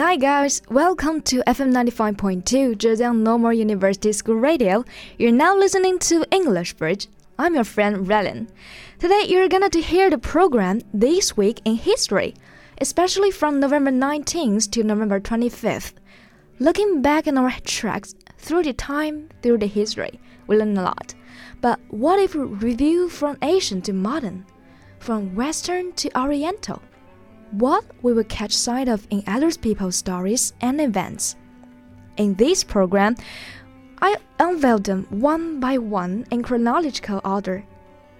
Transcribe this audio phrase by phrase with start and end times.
[0.00, 0.62] Night guys!
[0.70, 4.82] Welcome to FM 95.2 Zhejiang Normal University School Radio.
[5.18, 7.06] You're now listening to English Bridge.
[7.38, 8.48] I'm your friend Relin.
[8.98, 12.34] Today you're gonna to hear the program This Week in History,
[12.80, 15.92] especially from November 19th to November 25th.
[16.58, 21.14] Looking back on our tracks through the time, through the history, we learn a lot.
[21.60, 24.46] But what if we review from ancient to modern,
[24.98, 26.80] from Western to Oriental?
[27.51, 31.35] what we will catch sight of in other people's stories and events.
[32.17, 33.15] In this program,
[33.99, 37.63] I unveil them one by one in chronological order,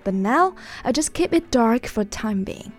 [0.04, 2.72] but now I just keep it dark for time being.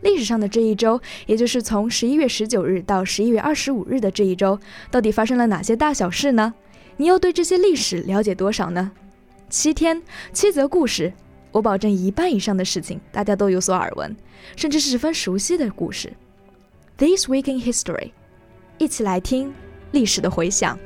[0.00, 4.58] 历史上的这一周，也就是从十一月十九日到十一月二十五日的这一周，
[4.92, 6.54] 到底发生了哪些大小事呢？
[6.96, 8.92] 你又对这些历史了解多少呢？
[9.48, 10.00] 七天，
[10.32, 11.12] 七则故事，
[11.53, 14.13] 我保证一半以上的事情大家都有所耳闻，
[14.57, 16.11] 甚至是十分熟悉的故事。
[16.97, 18.11] This week in history，
[18.77, 19.53] 一起来听
[19.91, 20.77] 历史的回响。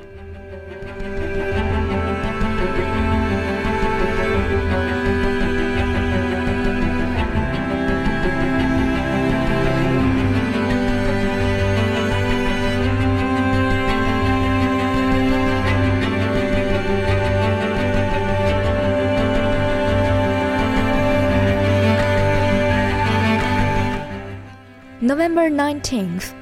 [25.58, 26.36] 19th.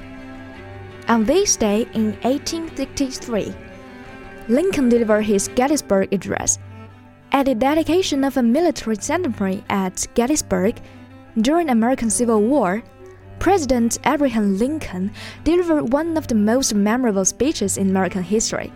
[1.08, 3.54] On this day in 1863,
[4.48, 6.58] Lincoln delivered his Gettysburg Address.
[7.32, 10.76] At the dedication of a military cemetery at Gettysburg
[11.40, 12.82] during American Civil War,
[13.38, 15.10] President Abraham Lincoln
[15.44, 18.70] delivered one of the most memorable speeches in American history.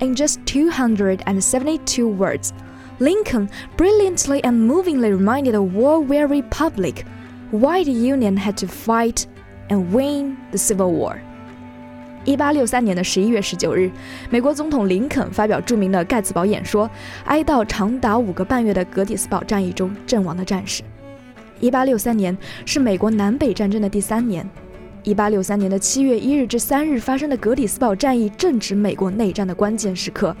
[0.00, 2.52] In just 272 words,
[2.98, 7.06] Lincoln brilliantly and movingly reminded a war weary public
[7.52, 9.26] why the Union had to fight
[9.69, 11.15] and win the Civil War。
[12.25, 13.91] 一八六三年的十一月十九日，
[14.29, 16.89] 美国总统林肯发表着名的盖茨堡演说，
[17.25, 20.83] 哀悼长达五个半月的格底斯堡战役中阵亡的战士。
[21.59, 24.49] 一八六三年是美国南北战争的第三年。
[25.03, 30.33] 一八六三年的七月一日至三日发生的格底斯堡战役正值美国内战的关键时刻。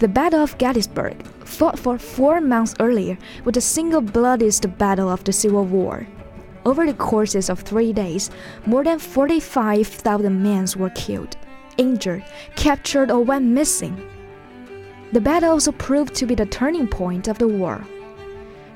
[0.00, 5.22] The Battle of Gettysburg, fought for four months earlier, was the single bloodiest battle of
[5.22, 6.06] the Civil War.
[6.67, 8.29] Over the courses of three days,
[8.65, 11.37] more than 45,000 men were killed,
[11.77, 12.25] injured,
[12.57, 13.95] captured, or went missing.
[15.13, 17.87] The battle also proved to be the turning point of the war.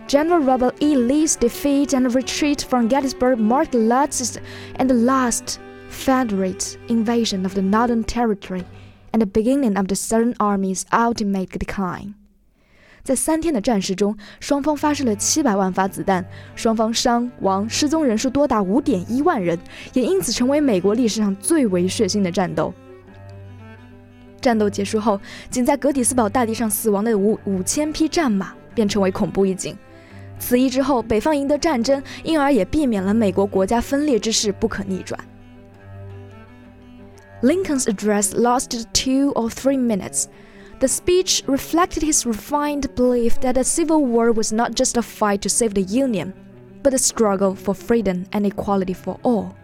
[0.08, 0.96] General Robert E.
[0.96, 4.40] Lee's defeat and retreat from Gettysburg marked the last
[4.76, 5.60] and the last
[5.90, 8.64] Confederate invasion of the Northern Territory
[9.12, 12.16] and the beginning of the Southern Army's ultimate decline.
[13.04, 16.24] 在三天的战事中，双方发射了七百万发子弹，
[16.56, 19.58] 双方伤亡失踪人数多达五点一万人，
[19.94, 22.74] 也因此成为美国历史上最为血腥的战斗。
[24.40, 25.20] 战斗结束后，
[25.50, 29.76] 仅在格底斯堡大地上死亡的五五千匹战马便成为恐怖一景。
[30.40, 35.20] 此役之后，北方赢得战争，因而也避免了美国国家分裂之势不可逆转。
[37.44, 40.26] Lincoln's address lasted two or three minutes.
[40.82, 45.44] The speech reflected his refined belief that the Civil War was not just a fight
[45.44, 46.34] to save the Union,
[46.82, 49.56] but a struggle for freedom and equality for all.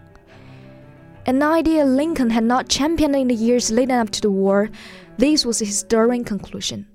[1.26, 4.70] An idea Lincoln had not championed in the years leading up to the war,
[5.18, 6.86] this was his stirring conclusion.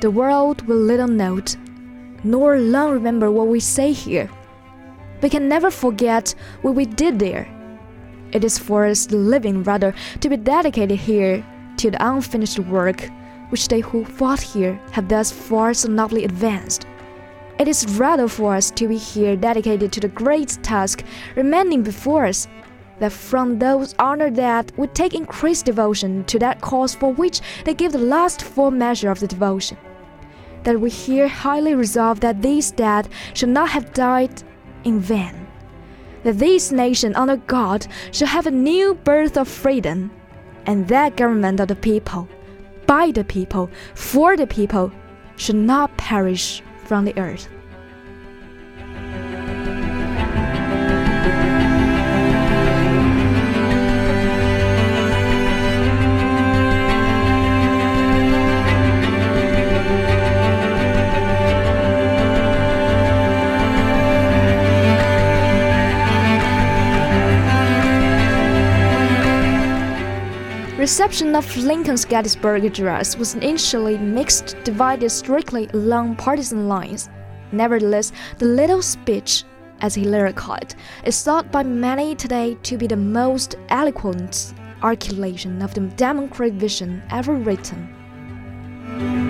[0.00, 1.58] The world will little note,
[2.24, 4.30] nor long remember what we say here.
[5.20, 7.46] We can never forget what we did there
[8.32, 11.44] it is for us the living rather to be dedicated here
[11.80, 13.08] to the unfinished work
[13.48, 16.86] which they who fought here have thus far so nobly advanced.
[17.58, 21.02] It is rather for us to be here dedicated to the great task
[21.36, 22.48] remaining before us,
[22.98, 27.72] that from those honored that we take increased devotion to that cause for which they
[27.72, 29.78] give the last full measure of the devotion.
[30.64, 34.42] That we here highly resolve that these dead should not have died
[34.84, 35.46] in vain
[36.22, 40.10] that this nation under God should have a new birth of freedom,
[40.66, 42.28] and that government of the people,
[42.86, 44.92] by the people, for the people,
[45.36, 47.48] should not perish from the earth.
[70.80, 77.10] Reception of Lincoln's Gettysburg Address was initially mixed, divided strictly along partisan lines.
[77.52, 79.44] Nevertheless, the little speech,
[79.82, 84.54] as he later called it, is thought by many today to be the most eloquent
[84.82, 89.29] articulation of the democratic vision ever written.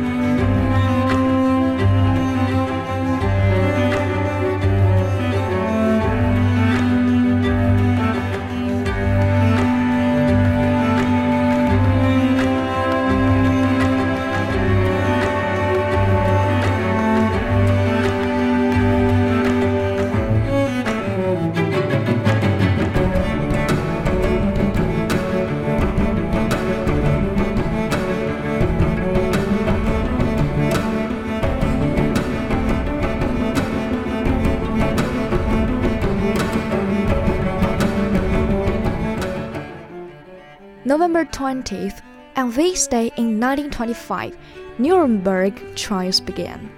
[40.90, 42.02] November 20th,
[42.34, 44.36] on this day in 1925,
[44.80, 46.68] Nuremberg trials began.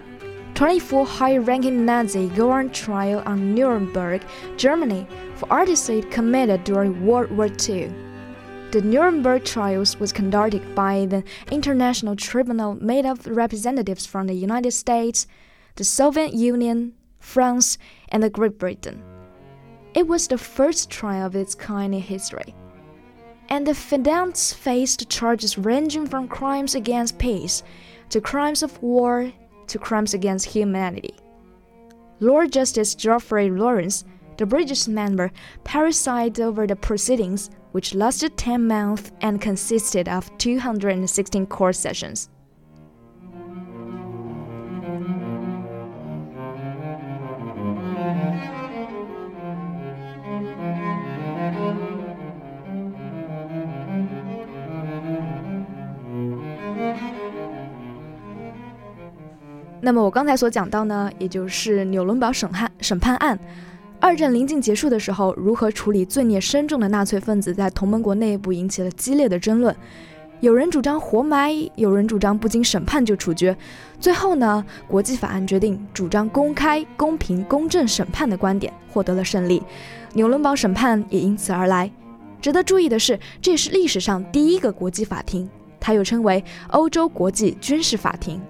[0.52, 4.22] 24 high-ranking Nazis go on trial on Nuremberg,
[4.58, 5.06] Germany,
[5.36, 7.90] for articide committed during World War II.
[8.72, 14.72] The Nuremberg trials was conducted by the International Tribunal made of representatives from the United
[14.72, 15.26] States,
[15.76, 17.78] the Soviet Union, France,
[18.10, 19.02] and the Great Britain.
[19.94, 22.54] It was the first trial of its kind in history
[23.52, 27.62] and the defendants faced charges ranging from crimes against peace
[28.08, 29.30] to crimes of war
[29.66, 31.14] to crimes against humanity.
[32.18, 34.06] Lord Justice Geoffrey Lawrence,
[34.38, 35.30] the British member,
[35.64, 42.30] presided over the proceedings, which lasted 10 months and consisted of 216 court sessions.
[59.84, 63.36] 那么我刚才所讲到呢，也就是纽伦堡审判审判案。
[63.98, 69.74] 二战临近结束的时候，如何处理罪孽深重的纳粹分子，在同盟国内部引起了激烈的争论。
[70.38, 73.56] 有人主张活埋，有人主张不经审判就处决。
[73.98, 79.60] 最后呢，国际法案决定主张公开、公平、公正审判的观点获得了胜利，
[80.14, 81.90] 纽伦堡审判也因此而来。
[82.40, 85.48] 值得注意的是，这是历史上第一个国际法庭，
[85.80, 88.40] 它又称为欧洲国际军事法庭。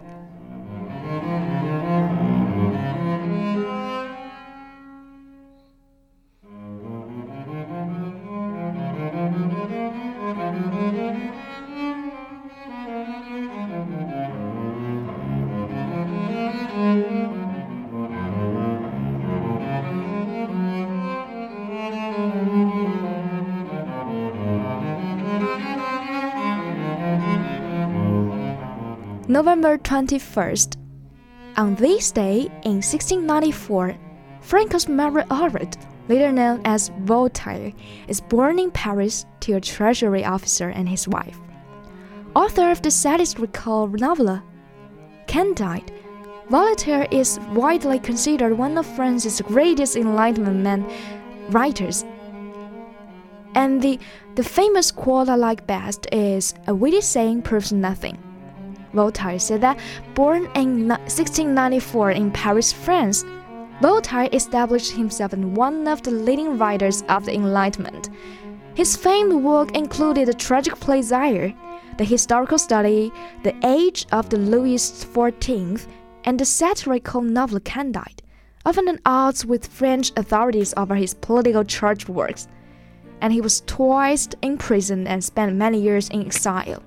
[29.63, 30.77] November 21st.
[31.57, 33.97] On this day in 1694,
[34.41, 35.77] Francois Marie Arouet,
[36.09, 37.73] later known as Voltaire,
[38.09, 41.39] is born in Paris to a treasury officer and his wife.
[42.35, 44.43] Author of the satirical novella
[45.29, 45.93] Candide,
[46.51, 50.85] Voltaire is widely considered one of France's greatest Enlightenment men
[51.51, 52.05] writers.
[53.55, 54.01] And the,
[54.35, 58.32] the famous quote I like best is A witty saying proves nothing.
[58.95, 59.79] Voltaire said that
[60.15, 63.25] born in 1694 in Paris, France,
[63.81, 68.11] Voltaire established himself as one of the leading writers of the Enlightenment.
[68.75, 71.53] His famed work included the tragic play Zaire,
[71.99, 75.87] the historical study The Age of the Louis XIV,
[76.25, 78.23] and the satirical novel Candide,
[78.65, 82.49] often at odds with French authorities over his political charge works.
[83.21, 86.83] And he was twice imprisoned and spent many years in exile.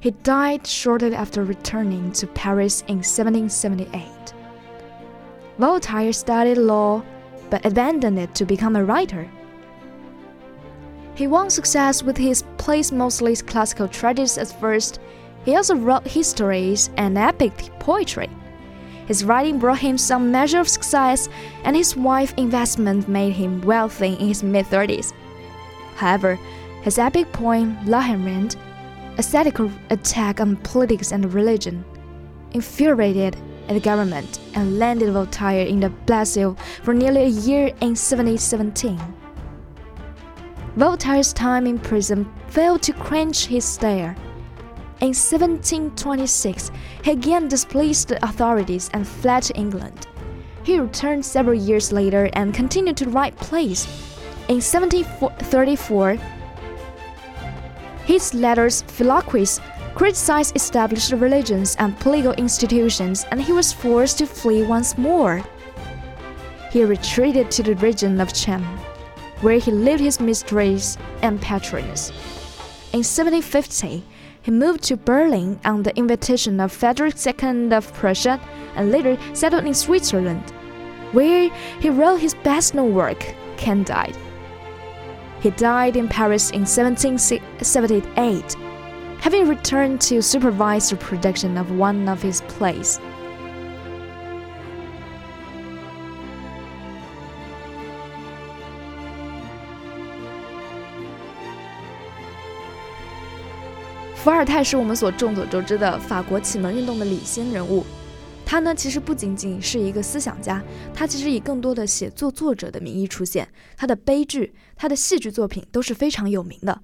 [0.00, 4.32] He died shortly after returning to Paris in 1778.
[5.58, 7.02] Voltaire studied law
[7.50, 9.28] but abandoned it to become a writer.
[11.14, 15.00] He won success with his plays, mostly classical tragedies at first.
[15.44, 18.28] He also wrote histories and epic poetry.
[19.06, 21.28] His writing brought him some measure of success,
[21.64, 25.12] and his wife's investment made him wealthy in his mid 30s.
[25.96, 26.38] However,
[26.82, 28.67] his epic poem La Henriade a
[29.22, 31.84] satirical attack on politics and religion,
[32.52, 33.36] infuriated
[33.68, 38.98] the government and landed Voltaire in the Bastille for nearly a year in 1717.
[40.76, 44.16] Voltaire's time in prison failed to quench his stare.
[45.00, 46.70] In 1726,
[47.02, 50.06] he again displeased the authorities and fled to England.
[50.64, 53.86] He returned several years later and continued to write plays.
[54.48, 56.18] In 1734,
[58.08, 59.60] his letters, Philocris,
[59.94, 65.44] criticized established religions and political institutions, and he was forced to flee once more.
[66.72, 68.62] he retreated to the region of Cham,
[69.42, 72.10] where he lived his mistress and patroness.
[72.92, 74.02] In 1750,
[74.40, 78.40] he moved to Berlin on the invitation of Frederick II of Prussia
[78.74, 80.50] and later settled in Switzerland,
[81.12, 81.50] where
[81.80, 84.16] he wrote his best known work, Candide.
[85.41, 88.55] He died in Paris in 1778,
[89.19, 92.99] having returned to supervise the production of one of his plays.
[104.23, 107.85] 伏尔泰是我们所众所周知的法国启蒙运动的领先人物。
[108.50, 110.64] 他呢，其实不仅仅是一个思想家，
[110.94, 113.46] 他其实以更多的写作作者的名义出现。
[113.76, 116.80] 他的悲剧、他的戏剧作品都是非常有名的。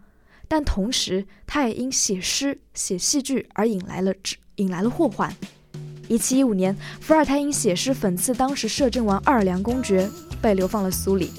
[0.47, 4.13] 但同时，他也因写诗、写戏剧而引来了
[4.57, 5.35] 引来了祸患。
[6.07, 10.07] 一七一五年，伏尔泰因写诗讽刺当时摄政王奥尔良公爵，
[10.43, 11.31] 被流放了苏里。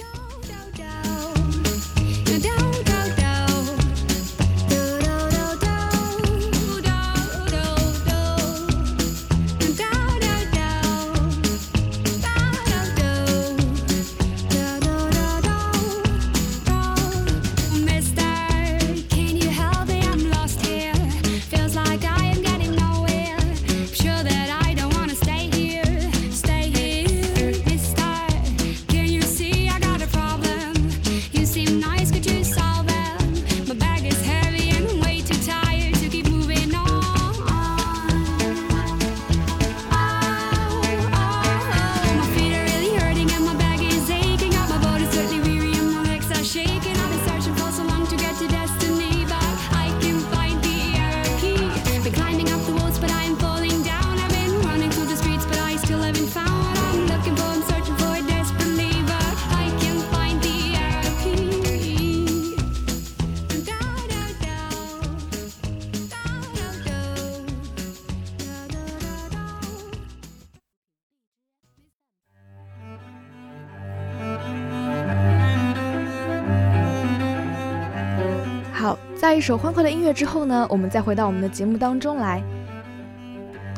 [79.36, 82.42] 一首欢快的音乐之后呢，我们再回到我们的节目当中来。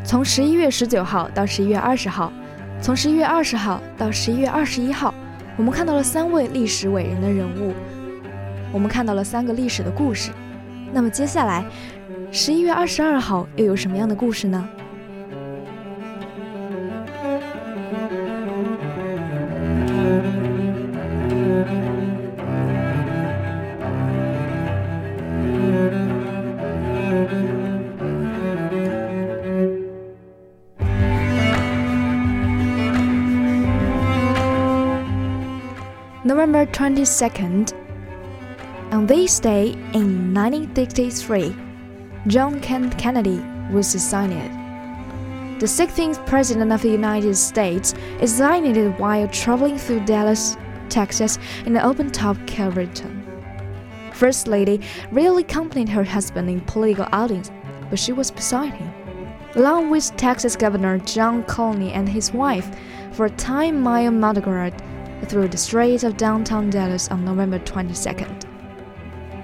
[0.04, 2.32] 从十一月十九号到十一月二十号，
[2.80, 5.14] 从十一月二十号到十一月二十一号，
[5.58, 7.74] 我们看到了三位历史伟人的人物，
[8.72, 10.32] 我们看到了三个历史的故事。
[10.94, 11.66] 那么接下来，
[12.32, 14.70] 十一月二十二号又有什么样的故事呢
[36.58, 37.74] ？November 22nd.
[38.92, 41.56] On this day in 1963,
[42.26, 43.40] John Kennedy
[43.72, 44.52] was assassinated.
[45.60, 50.58] The 16th President of the United States is assassinated while traveling through Dallas,
[50.90, 51.38] Texas
[51.68, 53.24] in an open-top Carrington.
[54.14, 57.52] First Lady rarely accompanied her husband in political outings,
[57.92, 58.92] but she was beside him,
[59.54, 62.68] along with Texas Governor John Connally and his wife,
[63.12, 64.87] for a time-mile motorride
[65.26, 68.46] through the streets of downtown Dallas on November 22nd.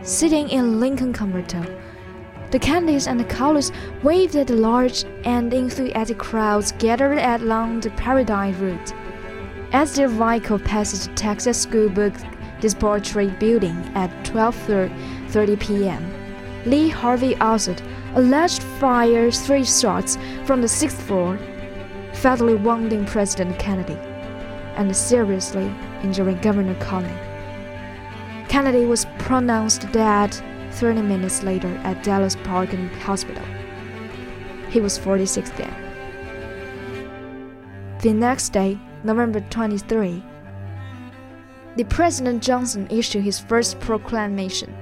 [0.05, 1.73] Sitting in Lincoln Convertible,
[2.51, 3.71] the Kennedys and the Connallys
[4.03, 8.93] waved at the large and enthusiastic crowds gathered along the Paradise route.
[9.71, 12.13] As their vehicle passes the Texas School Book
[12.59, 16.03] Depository building at 12:30 p.m.,
[16.65, 17.81] Lee Harvey Oswald
[18.15, 21.39] alleged fired three shots from the sixth floor,
[22.13, 23.97] fatally wounding President Kennedy
[24.75, 25.71] and seriously
[26.03, 27.29] injuring Governor Connally.
[28.49, 30.35] Kennedy was pronounced dead
[30.71, 32.69] 30 minutes later at Dallas Park
[33.01, 33.43] Hospital.
[34.69, 35.73] He was 46 then.
[38.01, 40.23] The next day, November 23,
[41.75, 44.75] the President Johnson issued his first proclamation,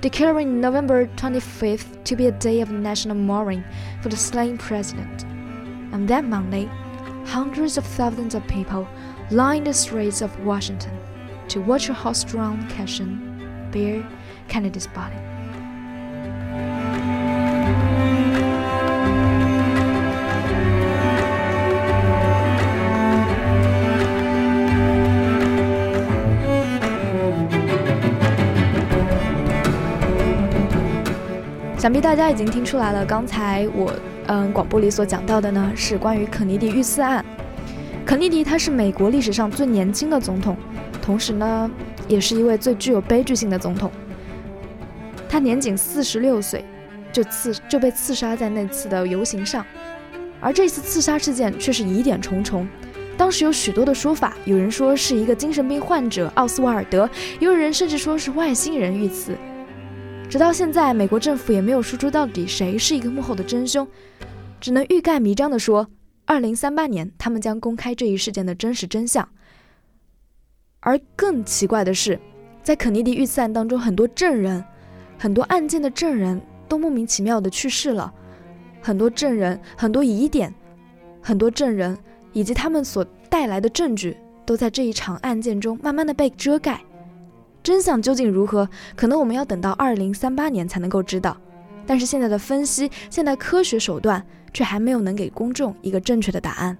[0.00, 3.62] declaring November 25th to be a day of national mourning
[4.02, 5.24] for the slain president.
[5.92, 6.68] On that Monday,
[7.26, 8.88] hundreds of thousands of people
[9.30, 10.92] line the streets of Washington
[11.48, 13.18] to watch a horse drawn caisson
[13.72, 14.02] bear
[14.48, 15.18] Kennedy's body.
[31.78, 33.92] 想必大家已经听出来了，刚才我
[34.26, 37.22] 嗯广播里所讲到的呢，是关于肯尼迪遇刺案。
[38.14, 40.56] 肯尼迪他是美国历史上最年轻的总统，
[41.02, 41.68] 同时呢，
[42.06, 43.90] 也是一位最具有悲剧性的总统。
[45.28, 46.64] 他年仅四十六岁，
[47.12, 49.66] 就刺就被刺杀在那次的游行上，
[50.40, 52.68] 而这次刺杀事件却是疑点重重。
[53.16, 59.36] 当时有许多的说法，有人说是一个精神病患者奥斯瓦尔德，也有人甚至说是外星人遇刺。
[60.30, 63.84] 直到现在，美国政府也没有说出到底谁是一个幕后的真凶，
[64.60, 65.88] 只能欲盖弥彰地说。
[66.26, 69.28] 二零三八年，他们将公开这一事件的真实真相。
[70.80, 72.18] 而更奇怪的是，
[72.62, 74.64] 在肯尼迪遇刺案当中，很多证人、
[75.18, 78.12] 很多案件的证人都莫名其妙的去世了。
[78.80, 80.52] 很多证人、很多疑点、
[81.22, 81.96] 很多证人
[82.32, 86.82] 以及他们所带来的证据，都在这一场案件中慢慢的被遮盖。
[87.62, 88.68] 真相究竟如何？
[88.94, 91.34] 可能我们要等到二零三八年才能够知道。
[91.86, 94.24] 但是现在的分析，现代科学手段。
[94.54, 96.78] 却还没有能给公众一个正确的答案。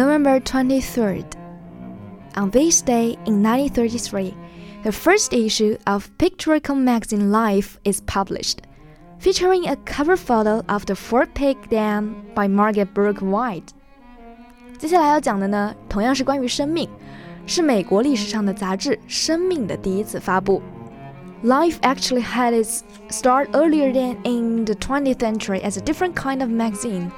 [0.00, 1.26] November 23rd.
[2.34, 4.34] On this day in 1933,
[4.82, 8.62] the first issue of pictorial magazine Life is published,
[9.18, 13.74] featuring a cover photo of the Fort Peck Dam by Margaret Bourke-White.
[14.78, 16.88] 接下来要讲的呢，同样是关于生命，
[17.44, 20.62] 是美国历史上的杂志《生命》的第一次发布。
[21.44, 26.48] Life actually had its start earlier than in the 20th century as a different kind of
[26.48, 27.10] magazine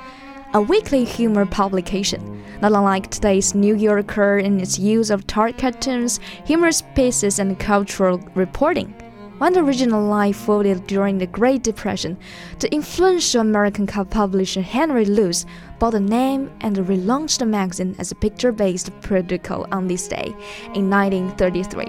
[0.54, 6.20] a weekly humor publication, not unlike today's New Yorker in its use of tart cartoons,
[6.44, 8.94] humorous pieces, and cultural reporting.
[9.38, 12.18] When the original line folded during the Great Depression,
[12.58, 15.46] the influential American publisher Henry Luce
[15.78, 20.34] bought the name and relaunched the magazine as a picture based periodical on this day
[20.74, 21.86] in 1933.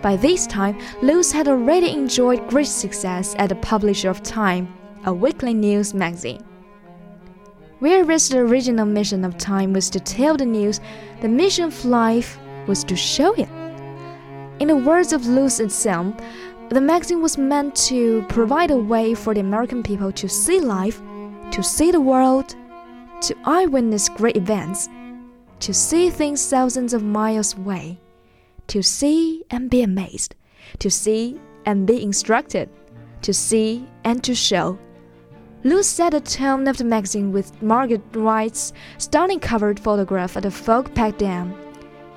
[0.00, 4.72] By this time, Luce had already enjoyed great success as the publisher of Time,
[5.04, 6.42] a weekly news magazine.
[7.80, 10.80] Whereas the original mission of Time was to tell the news,
[11.22, 13.48] the mission of life was to show it.
[14.60, 16.14] In the words of Luce itself,
[16.68, 21.00] the magazine was meant to provide a way for the American people to see life,
[21.50, 22.54] to see the world,
[23.22, 24.88] to eyewitness great events,
[25.60, 27.98] to see things thousands of miles away,
[28.66, 30.34] to see and be amazed,
[30.78, 32.68] to see and be instructed,
[33.22, 34.78] to see and to show
[35.62, 40.50] Luce set the tone of the magazine with Margaret Wright's stunning covered photograph at the
[40.50, 41.50] Fort Peck Dam,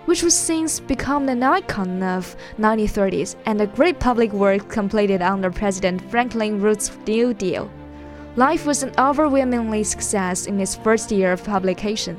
[0.06, 5.51] which was since become an icon of 1930s and a great public work completed under
[5.51, 7.69] President Franklin Roosevelt's New Deal.
[8.38, 12.15] Life was an overwhelmingly success in its first year of publication.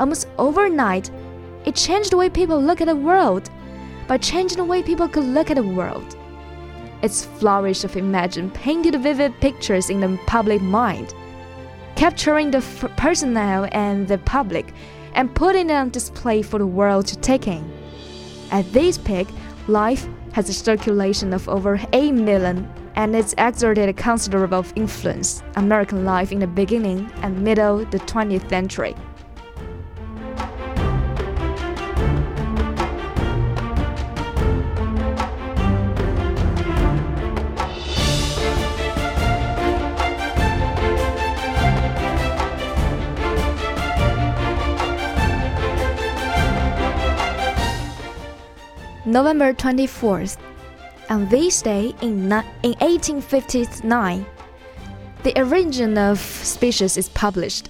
[0.00, 1.12] Almost overnight,
[1.64, 3.50] it changed the way people look at the world.
[4.08, 6.16] By changing the way people could look at the world,
[7.02, 11.14] its flourish of imagination painted vivid pictures in the public mind,
[11.94, 12.60] capturing the
[12.96, 14.72] personnel and the public
[15.14, 17.70] and putting it on display for the world to take in.
[18.50, 19.28] At this peak,
[19.66, 26.04] life has a circulation of over 8 million and it's exerted a considerable influence American
[26.04, 28.94] life in the beginning and middle the 20th century.
[49.15, 50.35] November 24th.
[51.09, 52.31] On this day in,
[52.63, 54.25] in 1859,
[55.23, 57.65] The Origin of Species is published.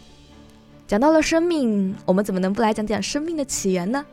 [0.88, 4.06] 讲到了生命，我们怎么能不来讲讲生命的起源呢？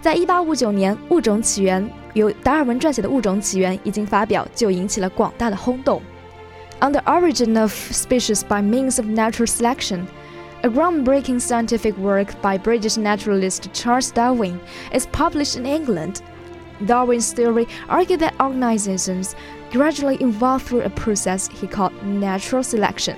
[0.00, 1.82] 在一八五九年，《物种起源》
[2.14, 6.00] 由达尔文撰写的《物种起源》一经发表，就引起了广大的轰动。
[6.80, 10.06] On the Origin of Species by Means of Natural Selection,
[10.62, 14.58] a groundbreaking scientific work by British naturalist Charles Darwin
[14.92, 16.16] is published in England
[16.85, 19.35] Darwin's theory argued that organisms
[19.71, 23.17] gradually evolve through a process he called natural selection.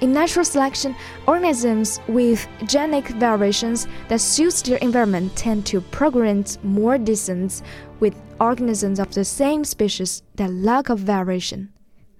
[0.00, 0.94] In natural selection,
[1.26, 7.62] organisms with genetic variations that suits their environment tend to progress more descent
[8.00, 11.72] with organisms of the same species that lack of variation,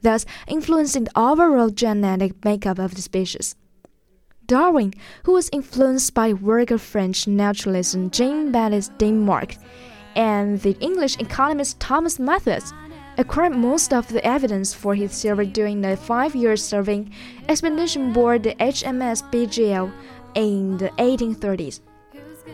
[0.02, 3.56] thus influencing the overall genetic makeup of the species.
[4.46, 9.56] Darwin, who was influenced by work of French naturalist Jean-Baptiste Lamarck
[10.16, 12.72] and the English economist Thomas Malthus,
[13.16, 17.12] acquired most of the evidence for his theory during the five-year serving
[17.48, 19.92] expedition aboard the HMS Beagle
[20.34, 21.80] in the 1830s.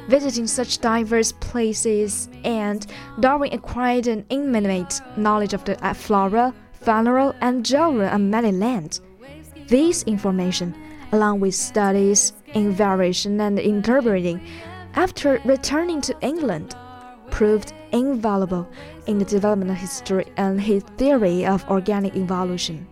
[0.08, 2.86] Visiting such diverse places, and
[3.20, 9.00] Darwin acquired an intimate knowledge of the flora, fauna, and flora of many lands.
[9.68, 10.74] This information,
[11.12, 14.40] along with studies in variation and interpreting,
[14.94, 16.74] after returning to England,
[17.40, 18.68] proved invaluable
[19.06, 22.86] in the development of history and his theory of organic evolution.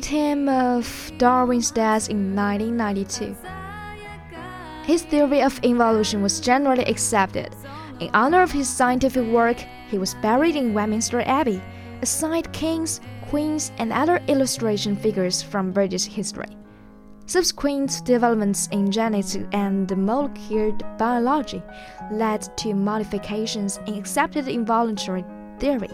[0.00, 3.36] The time of Darwin's death in 1992.
[4.84, 7.54] His theory of evolution was generally accepted.
[8.00, 9.58] In honor of his scientific work,
[9.90, 11.60] he was buried in Westminster Abbey,
[12.00, 16.56] aside kings, queens, and other illustration figures from British history.
[17.26, 21.62] Subsequent developments in genetics and molecular biology
[22.10, 25.24] led to modifications in accepted evolutionary
[25.58, 25.90] theory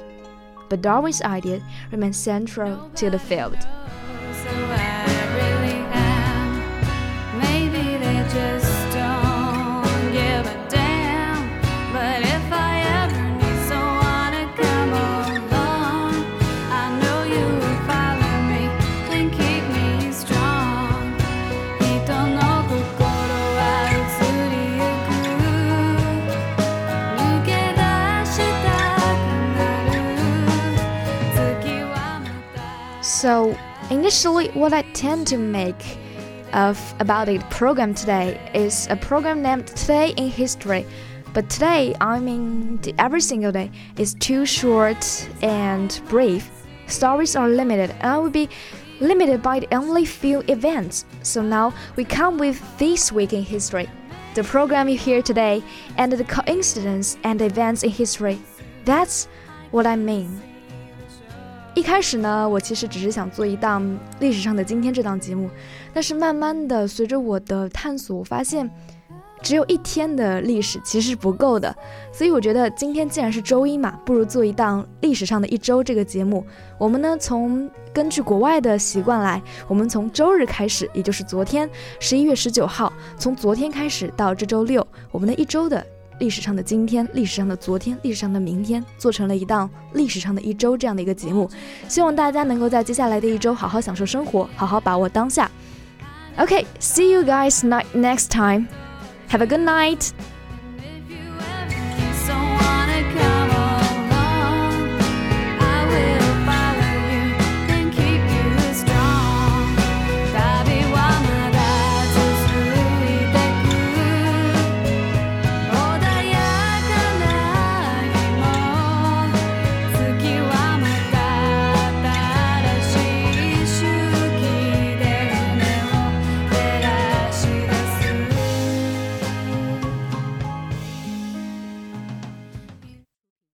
[0.68, 3.56] but Darwin's idea remains central to the field.
[33.26, 33.58] So
[33.90, 35.98] initially, what I tend to make
[36.52, 40.86] of about the program today is a program named Today in History.
[41.34, 46.48] But today, I mean, every single day is too short and brief.
[46.86, 48.48] Stories are limited, and I will be
[49.00, 51.04] limited by the only few events.
[51.22, 53.90] So now we come with this week in history.
[54.36, 55.64] The program you hear today
[55.96, 58.38] and the coincidence and events in history.
[58.84, 59.26] That's
[59.72, 60.55] what I mean.
[61.76, 63.86] 一开始呢，我其实只是想做一档
[64.18, 65.50] 历史上的今天这档节目，
[65.92, 68.68] 但是慢慢的随着我的探索，我发现
[69.42, 71.76] 只有一天的历史其实是不够的，
[72.10, 76.42] 所以我觉得今天既然是周一嘛，不如做一档历史上的一周这个节目。
[76.78, 81.68] 我们呢，从根据国外的习惯来，我们从周日开始，也就是昨天
[82.00, 85.86] 十一月十九号，从昨天开始到这周六，我们的一周的。
[86.18, 91.48] 历史上的今天，历史上的昨天，历史上的明天，做成了一档历史上的一周这样的一个节目。
[91.88, 95.50] 希望大家能够在接下来的一周好好享受生活，好好把握当下。
[96.38, 97.60] OK，see you guys
[97.94, 98.66] next time.
[99.30, 100.35] Have a good night.